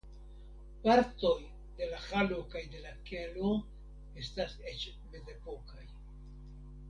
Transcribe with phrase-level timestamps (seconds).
[0.85, 1.33] Partoj
[1.81, 3.51] de la halo kaj de la kelo
[4.23, 5.85] estas eĉ mezepokaj.